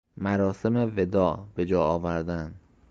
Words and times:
مراسم 0.17 0.75
وداع 0.77 1.45
بجا 1.57 1.77
آوردن 1.83 2.53